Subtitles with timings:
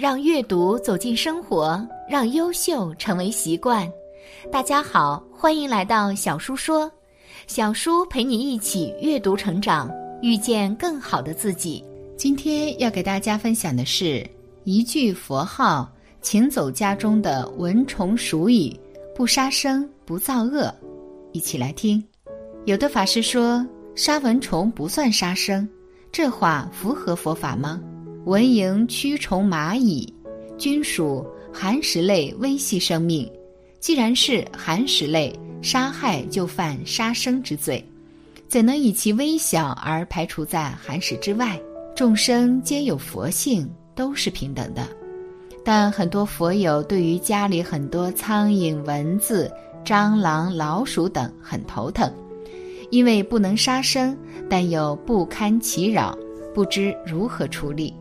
[0.00, 3.86] 让阅读走进生活，让优秀成为习惯。
[4.50, 6.90] 大家好，欢迎来到小叔说，
[7.46, 9.90] 小叔陪你一起阅读成长，
[10.22, 11.84] 遇见更好的自己。
[12.16, 14.26] 今天要给大家分享的是
[14.64, 15.86] 一句佛号，
[16.22, 18.74] 请走家中的蚊虫鼠蚁，
[19.14, 20.74] 不杀生，不造恶。
[21.32, 22.02] 一起来听。
[22.64, 23.62] 有的法师说，
[23.94, 25.68] 杀蚊虫不算杀生，
[26.10, 27.78] 这话符合佛法吗？
[28.26, 30.12] 蚊蝇驱虫蚂蚁，
[30.58, 33.30] 均属寒食类微细生命。
[33.80, 37.82] 既然是寒食类，杀害就犯杀生之罪，
[38.46, 41.58] 怎能以其微小而排除在寒食之外？
[41.96, 44.86] 众生皆有佛性，都是平等的。
[45.64, 49.50] 但很多佛友对于家里很多苍蝇、蚊子、
[49.82, 52.12] 蟑螂、老鼠等很头疼，
[52.90, 54.16] 因为不能杀生，
[54.48, 56.16] 但又不堪其扰，
[56.54, 57.94] 不知如何处理。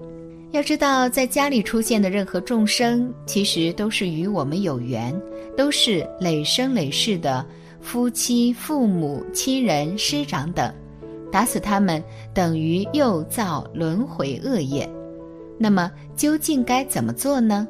[0.51, 5.15] 要知道，在家里出现的任何众生，其实都是与我们有缘，
[5.55, 7.45] 都是累生累世的
[7.81, 10.73] 夫妻、父母、亲人、师长等，
[11.31, 14.89] 打死他们等于又造轮回恶业。
[15.59, 17.67] 那么，究竟该怎么做呢？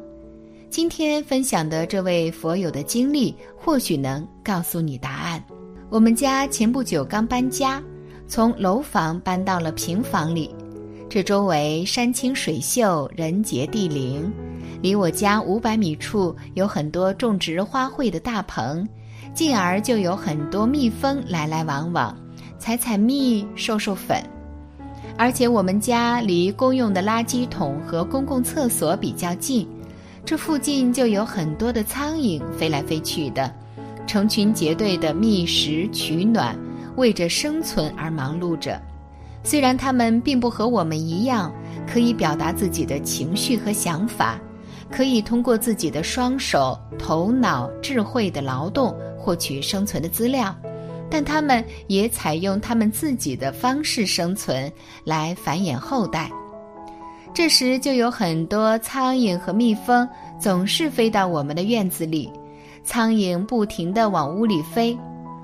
[0.69, 5.44] 今天分享的这位佛友的经历，或许能告诉你答案。
[5.89, 7.83] 我们家前不久刚搬家，
[8.25, 10.55] 从楼房搬到了平房里。
[11.09, 14.31] 这周围山清水秀，人杰地灵。
[14.79, 18.88] 离我家五百米处有很多种植花卉的大棚，
[19.33, 22.16] 进而就有很多蜜蜂来来往往，
[22.59, 24.21] 采采蜜，授授粉。
[25.17, 29.67] 而且我们家离公用的垃圾桶和公共厕所比较近，
[30.23, 33.51] 这附近就有很多的苍蝇飞来飞去的，
[34.05, 36.55] 成群结队的觅食取暖，
[36.97, 38.79] 为着生存而忙碌着。
[39.50, 41.51] 虽然他们并不和我们一样，
[41.91, 44.40] 可以表达自己的情绪和想法，
[44.91, 50.56] 可以通过自己的双手、头脑、智慧的劳动获取生存的资料，
[51.09, 54.72] 但他们也采用他们自己的方式生存，
[55.03, 56.29] 来繁衍后代。
[57.34, 60.07] 这时就有很多苍蝇和蜜蜂
[60.40, 62.31] 总是飞到我们的院子里，
[62.84, 64.96] 苍蝇不停地往屋里飞。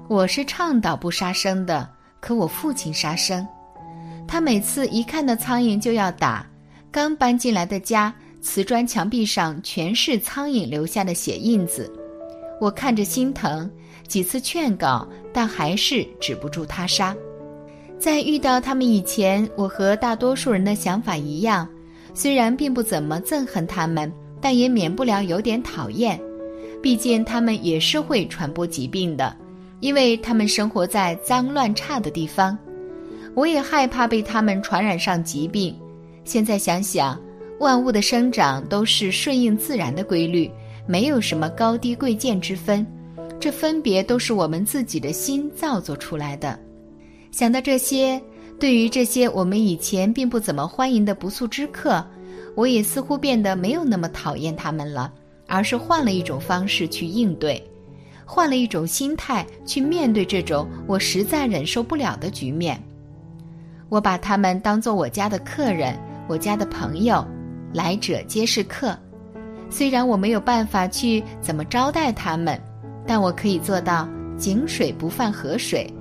[0.08, 3.44] 我是倡导不杀生的，可我父亲杀生。
[4.28, 6.46] 他每次一看到苍蝇就要打，
[6.91, 11.91] 刚搬进来的家，瓷砖墙壁上全是苍蝇留下的血印子，
[12.59, 13.69] 我看着心疼，
[14.08, 17.16] 几次劝告，但还是止不住他杀。
[17.97, 21.68] 在遇到他们以前，我和大多数人的想法一样，
[22.14, 26.19] 虽然并不怎么憎恨他们，但也免不了有点讨厌，
[26.81, 29.35] 毕竟他们也是会传播疾病的，
[29.80, 32.58] 因为他们生活在脏乱差的地方。
[33.35, 35.75] 我也害怕被他们传染上疾病。
[36.23, 37.19] 现在想想，
[37.59, 40.50] 万物的生长都是顺应自然的规律，
[40.88, 42.85] 没有什么高低贵贱之分，
[43.40, 46.57] 这分别都是我们自己的心造作出来的。
[47.29, 48.19] 想到这些，
[48.57, 52.03] 对于这些我们以前并不怎么欢迎的不速之客，
[52.56, 55.13] 我也似乎变得没有那么讨厌他们了，
[55.46, 57.62] 而是换了一种方式去应对，
[58.23, 62.81] 换了一种心态去面对这种我实在忍受不了的局面。
[63.90, 65.97] 我把他们当做我家的客人，
[66.28, 67.25] 我家的朋友，
[67.73, 68.97] 来者皆是客。
[69.69, 72.59] 虽然我没有办法去怎么招待他们，
[73.06, 74.07] 但我可以做到
[74.38, 75.91] 井水不犯河水，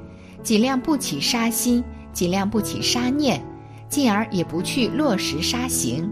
[0.43, 3.43] 尽量不起杀心，尽量不起杀念，
[3.89, 6.11] 进而也不去落实杀行。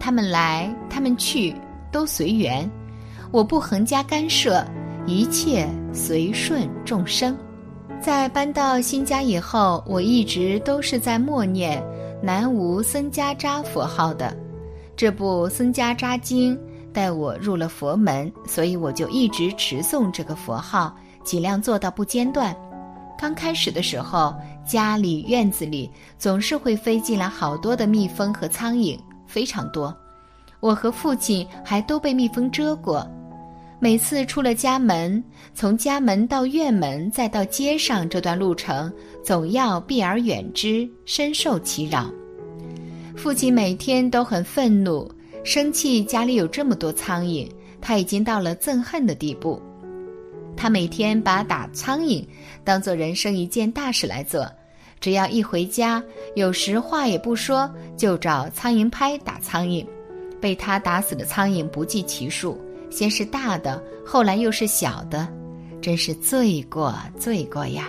[0.00, 1.54] 他们来，他们去，
[1.90, 2.68] 都随缘，
[3.30, 4.64] 我不横加干涉，
[5.06, 7.36] 一切随顺众生。
[8.00, 11.82] 在搬到新家以后，我一直都是在默念
[12.22, 14.34] 南无僧伽扎佛号的。
[14.96, 16.56] 这部《僧伽扎经》
[16.92, 22.54] 带我入了佛门，所以我就一直持诵这个佛号，尽量做到不间断。
[23.18, 24.34] 刚开始的时候，
[24.64, 29.94] 家里院子里总是会飞进来好多的蜜蜂和苍蝇，非常多。
[30.60, 33.06] 我和父亲还都被蜜蜂蛰过。
[33.80, 35.22] 每次出了家门，
[35.54, 38.92] 从家门到院门再到街上这段路程，
[39.22, 42.10] 总要避而远之，深受其扰。
[43.16, 45.08] 父亲每天都很愤怒，
[45.44, 47.48] 生气家里有这么多苍蝇，
[47.80, 49.62] 他已经到了憎恨的地步。
[50.56, 52.26] 他每天把打苍蝇
[52.64, 54.50] 当做人生一件大事来做，
[54.98, 56.02] 只要一回家，
[56.34, 59.86] 有时话也不说，就找苍蝇拍打苍蝇，
[60.40, 62.60] 被他打死的苍蝇不计其数。
[62.90, 65.28] 先是大的，后来又是小的，
[65.80, 67.88] 真是罪过罪过呀！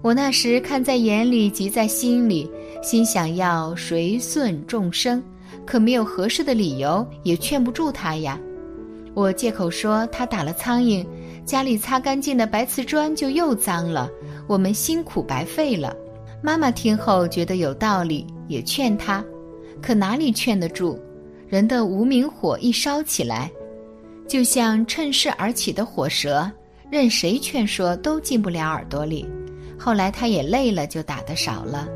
[0.00, 2.50] 我那时看在眼里，急在心里，
[2.82, 5.22] 心想要随顺众生，
[5.64, 8.38] 可没有合适的理由，也劝不住他呀。
[9.14, 11.06] 我借口说他打了苍蝇，
[11.44, 14.10] 家里擦干净的白瓷砖就又脏了，
[14.48, 15.94] 我们辛苦白费了。
[16.42, 19.24] 妈妈听后觉得有道理，也劝他，
[19.80, 20.98] 可哪里劝得住？
[21.46, 23.52] 人的无名火一烧起来，
[24.32, 26.50] 就像趁势而起的火蛇，
[26.90, 29.28] 任谁劝说都进不了耳朵里。
[29.78, 31.86] 后来他也累了，就打得少了。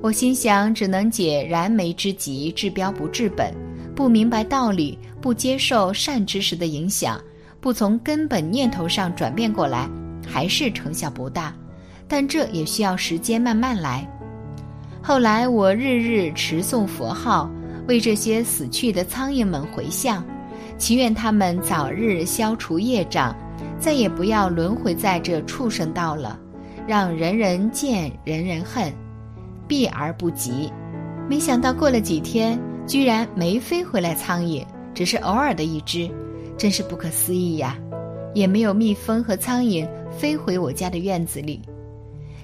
[0.00, 3.52] 我心想，只能解燃眉之急，治标不治本。
[3.96, 7.20] 不明白道理，不接受善知识的影响，
[7.60, 9.90] 不从根本念头上转变过来，
[10.24, 11.52] 还是成效不大。
[12.06, 14.08] 但这也需要时间慢慢来。
[15.02, 17.50] 后来我日日持诵佛号。
[17.88, 20.24] 为这些死去的苍蝇们回向，
[20.78, 23.34] 祈愿他们早日消除业障，
[23.78, 26.38] 再也不要轮回在这畜生道了，
[26.86, 28.92] 让人人见人人恨，
[29.66, 30.70] 避而不及。
[31.28, 34.64] 没想到过了几天，居然没飞回来苍蝇，
[34.94, 36.10] 只是偶尔的一只，
[36.56, 37.76] 真是不可思议呀！
[38.34, 41.62] 也没有蜜蜂和苍蝇飞回我家的院子里。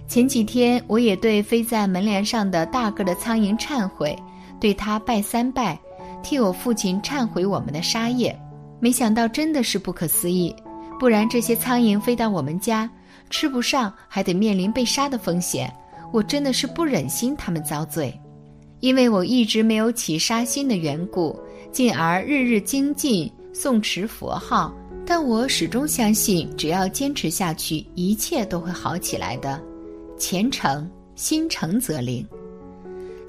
[0.09, 4.17] 前几天我也对飞在门帘上的大个的苍蝇忏悔。
[4.59, 5.77] 对他拜三拜，
[6.23, 8.39] 替我父亲忏悔我们的杀业，
[8.81, 10.55] 没想到真的是不可思议。
[10.99, 12.89] 不然这些苍蝇飞到我们家，
[13.29, 15.73] 吃不上还得面临被杀的风险，
[16.13, 18.17] 我真的是不忍心他们遭罪。
[18.81, 21.39] 因为我一直没有起杀心的缘故，
[21.71, 24.73] 进而日日精进诵持佛号。
[25.05, 29.61] 但我始终相信，只要坚持下去，一切都会好起来的。
[30.17, 32.25] 虔诚心诚则灵。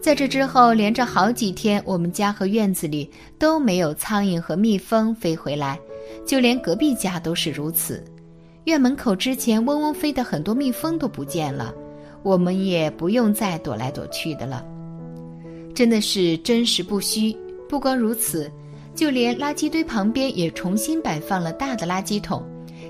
[0.03, 3.09] 在这之后，连着好几天，我们家和院子里
[3.39, 5.79] 都没有苍蝇和蜜蜂飞回来，
[6.25, 8.03] 就连隔壁家都是如此。
[8.65, 11.73] 院门口之前嗡嗡飞的很多蜜蜂都不见了，
[12.21, 14.65] 我们也不用再躲来躲去的了。
[15.73, 17.33] 真的是真实不虚。
[17.69, 18.51] 不光如此，
[18.93, 22.43] 就连垃圾堆旁边也重新摆放了大的垃圾桶，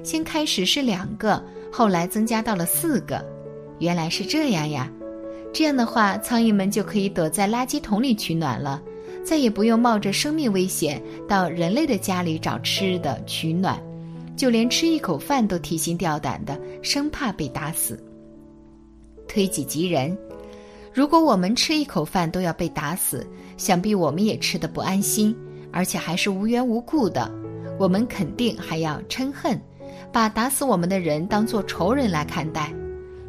[0.04, 1.40] 先开始是两个，
[1.72, 3.24] 后来增加到了四个。
[3.78, 4.92] 原来是这样呀。
[5.54, 8.82] 这样的话，苍蝇们就可以躲在垃圾桶里取暖了，
[9.24, 13.80] 再也不用冒着生命危险到人类的家里找吃的取暖，
[14.36, 18.04] 就连吃一口饭都提心吊胆的，生怕被打死。
[19.28, 20.18] 推己及人，
[20.92, 25.36] 如果我们吃一口饭都要被打死，想必我们也吃得不安心，
[25.72, 27.32] 而且还是无缘无故的，
[27.80, 29.62] 我们肯定还要嗔恨，
[30.12, 32.74] 把打死我们的人当作仇人来看待。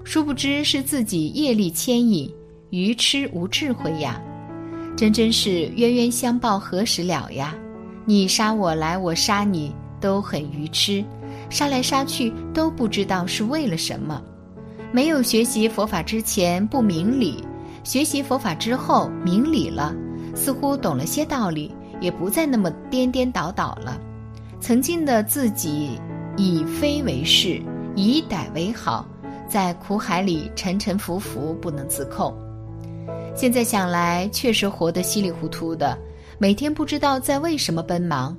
[0.04, 2.30] 殊不知是自己业力牵引，
[2.70, 4.20] 愚痴无智慧呀！
[4.94, 7.54] 真真是冤冤相报何时了呀？
[8.04, 11.02] 你杀我来，我杀你，都很愚痴，
[11.48, 14.22] 杀来杀去都不知道是为了什么。
[14.92, 17.42] 没有学习佛法之前不明理，
[17.82, 19.92] 学习佛法之后明理了，
[20.34, 23.98] 似乎懂了些道理，也不再那么颠颠倒倒了。
[24.60, 25.98] 曾经的自己
[26.36, 27.60] 以非为是，
[27.96, 29.08] 以歹为好。
[29.48, 32.34] 在苦海里沉沉浮浮，不能自控。
[33.34, 35.98] 现在想来，确实活得稀里糊涂的，
[36.38, 38.36] 每天不知道在为什么奔忙，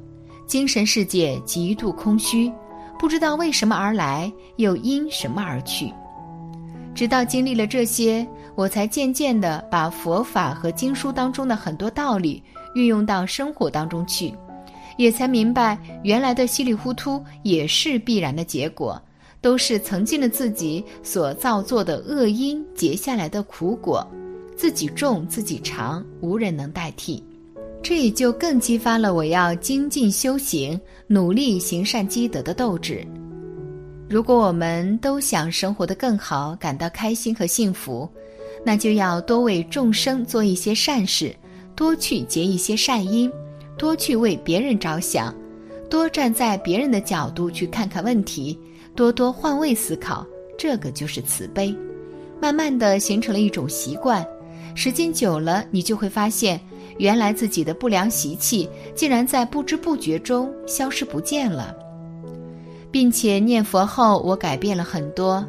[0.47, 2.51] 精神世界极度空虚，
[2.97, 5.91] 不知道为什么而来，又因什么而去。
[6.93, 8.25] 直到经历了这些，
[8.55, 12.41] 我才渐渐地把佛法和经书当中的很多道理
[12.73, 14.33] 运用到生活当中去，
[14.97, 19.01] 也才明白，原来的稀里糊涂也是必然的结果。
[19.45, 24.03] 都是曾经的自己所造作的恶因结下来的苦果，
[24.57, 27.23] 自己种自己尝，无人能代替。
[27.83, 33.05] 这也就更激发了我要精进修行、努力行善积德的斗志。
[34.09, 38.09] 如果我们都想生活得更好，感到开心和幸福，
[38.63, 41.31] 那就要多为众生做一些善事，
[41.75, 43.31] 多去结一些善因，
[43.77, 45.31] 多去为别人着想，
[45.87, 48.59] 多站在别人的角度去看看问题。
[48.95, 50.25] 多多换位思考，
[50.57, 51.75] 这个就是慈悲，
[52.41, 54.25] 慢慢的形成了一种习惯。
[54.73, 56.59] 时间久了，你就会发现，
[56.97, 61.75] 原来自己的不良习气竟然在不知不觉中消失不见了，
[62.89, 65.45] 并且念佛后，我改变了很多，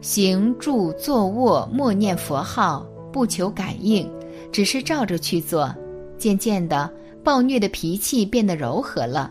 [0.00, 4.10] 行住坐卧默念佛号，不求感应，
[4.50, 5.72] 只是照着去做。
[6.18, 6.88] 渐渐的，
[7.22, 9.30] 暴虐的脾气变得柔和了，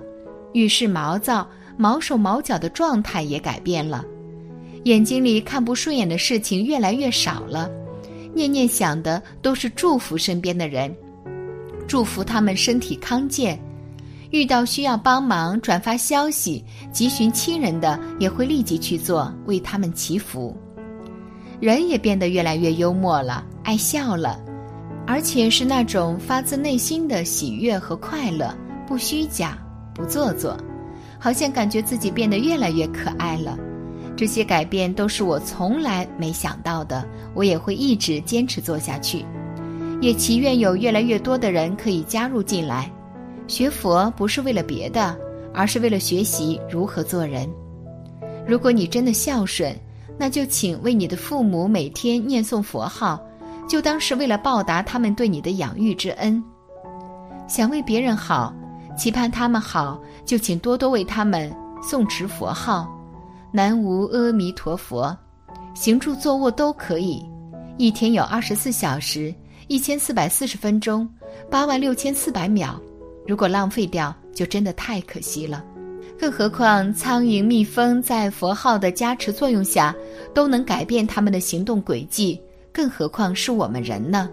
[0.53, 1.45] 遇事毛躁。
[1.81, 4.05] 毛手毛脚的状态也改变了，
[4.83, 7.67] 眼睛里看不顺眼的事情越来越少了，
[8.35, 10.95] 念念想的都是祝福身边的人，
[11.87, 13.59] 祝福他们身体康健。
[14.29, 20.55] 遇到需要帮忙、转发消息、急寻亲人的，也会立即去做，为他们祈福。
[21.59, 24.39] 人也变得越来越幽默了，爱笑了，
[25.07, 28.55] 而且是那种发自内心的喜悦和快乐，
[28.87, 29.57] 不虚假，
[29.95, 30.55] 不做作，
[31.23, 33.55] 好像感觉自己变得越来越可爱了。
[34.17, 39.23] 这些改变都是我从来没想到的，我也会一直坚持做下去，
[40.01, 42.91] 也祈愿有越来越多的人可以加入进来。
[43.47, 45.15] 学佛不是为了别的，
[45.53, 47.47] 而是为了学习如何做人。
[48.47, 49.75] 如果你真的孝顺，
[50.17, 53.23] 那就请为你的父母每天念诵佛号，
[53.67, 56.43] 就当是为了报答他们对你的养育之恩。
[57.47, 58.53] 想为别人好，
[58.97, 62.87] 期盼他们好，就请多多为他们诵持佛号，
[63.51, 65.15] 南无阿弥陀佛。
[65.73, 67.25] 行住坐卧都可以，
[67.77, 69.33] 一天有二十四小时，
[69.67, 71.07] 一千四百四十分钟，
[71.49, 72.79] 八万六千四百秒，
[73.25, 75.63] 如果浪费掉，就真的太可惜了。
[76.19, 79.95] 更何况，苍蝇、蜜蜂在佛号的加持作用下，
[80.35, 82.39] 都能改变他们的行动轨迹，
[82.71, 84.29] 更何况是我们人呢？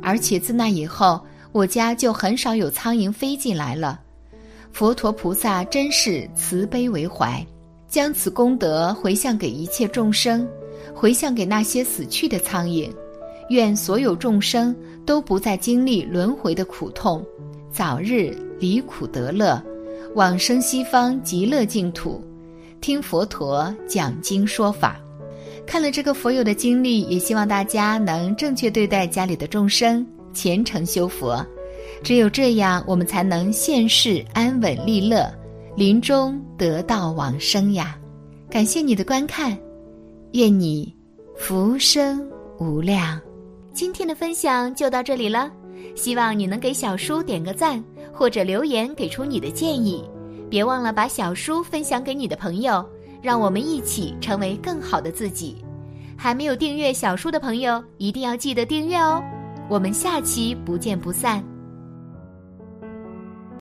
[0.00, 1.20] 而且自那以后，
[1.58, 4.00] 我家就很少有苍蝇飞进来了。
[4.70, 7.44] 佛陀菩萨真是慈悲为怀，
[7.88, 10.46] 将此功德回向给一切众生，
[10.94, 12.88] 回向给那些死去的苍蝇。
[13.48, 14.72] 愿所有众生
[15.04, 17.26] 都不再经历轮回的苦痛，
[17.72, 19.60] 早日离苦得乐。
[20.14, 22.22] 往生西方极乐净土，
[22.80, 24.96] 听佛陀讲经说法。
[25.66, 30.06] 看了这个佛友的经历，也希望大家能正确对待家里的众生，
[30.38, 31.44] 虔诚修佛。
[32.04, 35.28] 只有这样，我们才能现世安稳利乐，
[35.76, 37.98] 临终得道往生呀！
[38.48, 39.58] 感谢你的观看，
[40.34, 40.94] 愿你
[41.36, 42.24] 福生
[42.60, 43.20] 无量。
[43.72, 45.50] 今天的分享就到这里了，
[45.96, 47.82] 希望你能给小叔点个赞。
[48.12, 50.02] 或者留言给出你的建议，
[50.50, 52.84] 别忘了把小书分享给你的朋友，
[53.22, 55.64] 让我们一起成为更好的自己。
[56.16, 59.22] 还没有订阅小书的朋友，一定要记得订阅哦。
[59.68, 61.57] 我们下期不见不散。